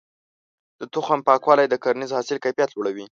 د 0.79 0.81
تخم 0.93 1.19
پاکوالی 1.27 1.65
د 1.69 1.75
کرنیز 1.83 2.11
حاصل 2.17 2.37
کيفيت 2.45 2.69
لوړوي. 2.73 3.05